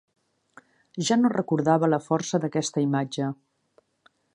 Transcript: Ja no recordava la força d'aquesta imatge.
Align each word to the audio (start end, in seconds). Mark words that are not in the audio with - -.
Ja 1.09 1.17
no 1.19 1.31
recordava 1.35 1.91
la 1.95 2.01
força 2.07 2.43
d'aquesta 2.47 2.87
imatge. 2.89 3.33